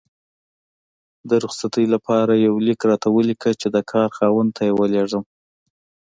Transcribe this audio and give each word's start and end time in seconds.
د 1.29 1.31
رخصتي 1.43 1.85
لپاره 1.93 2.33
یو 2.45 2.55
لیک 2.65 2.79
راته 2.89 3.07
ولیکه 3.15 3.51
چې 3.61 3.67
د 3.75 3.77
کار 3.91 4.09
خاوند 4.17 4.49
ته 4.55 4.61
یې 4.67 4.73
ولیږم 4.79 5.23